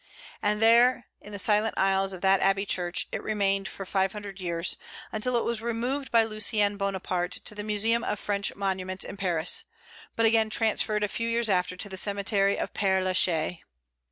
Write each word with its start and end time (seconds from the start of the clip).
And 0.41 0.63
there, 0.63 1.05
in 1.21 1.31
the 1.31 1.37
silent 1.37 1.75
aisles 1.77 2.11
of 2.11 2.21
that 2.23 2.39
abbey 2.41 2.65
church, 2.65 3.07
it 3.11 3.21
remained 3.21 3.67
for 3.67 3.85
five 3.85 4.13
hundred 4.13 4.39
years, 4.41 4.77
until 5.11 5.35
it 5.37 5.43
was 5.43 5.61
removed 5.61 6.09
by 6.09 6.23
Lucien 6.23 6.75
Bonaparte 6.75 7.33
to 7.33 7.53
the 7.53 7.61
Museum 7.63 8.03
of 8.03 8.17
French 8.17 8.55
Monuments 8.55 9.05
in 9.05 9.15
Paris, 9.15 9.65
but 10.15 10.25
again 10.25 10.49
transferred, 10.49 11.03
a 11.03 11.07
few 11.07 11.29
years 11.29 11.51
after, 11.51 11.77
to 11.77 11.87
the 11.87 11.97
cemetery 11.97 12.57
of 12.57 12.73
Père 12.73 13.03
la 13.03 13.13
Chaise. 13.13 13.57